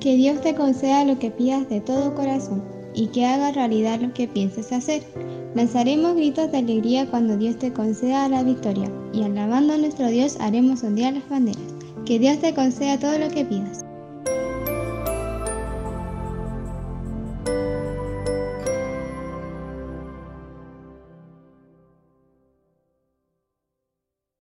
Que 0.00 0.14
Dios 0.16 0.40
te 0.40 0.54
conceda 0.54 1.04
lo 1.04 1.18
que 1.18 1.30
pidas 1.30 1.68
de 1.68 1.80
todo 1.80 2.14
corazón 2.14 2.62
y 2.94 3.08
que 3.08 3.26
haga 3.26 3.52
realidad 3.52 4.00
lo 4.00 4.12
que 4.12 4.28
pienses 4.28 4.72
hacer. 4.72 5.02
Lanzaremos 5.54 6.14
gritos 6.14 6.52
de 6.52 6.58
alegría 6.58 7.10
cuando 7.10 7.36
Dios 7.36 7.58
te 7.58 7.72
conceda 7.72 8.28
la 8.28 8.42
victoria 8.42 8.90
y 9.12 9.22
alabando 9.22 9.74
a 9.74 9.78
nuestro 9.78 10.06
Dios 10.08 10.36
haremos 10.40 10.82
ondear 10.84 11.14
las 11.14 11.28
banderas. 11.28 11.74
Que 12.04 12.18
Dios 12.18 12.38
te 12.38 12.54
conceda 12.54 12.98
todo 12.98 13.18
lo 13.18 13.28
que 13.30 13.44
pidas. 13.44 13.87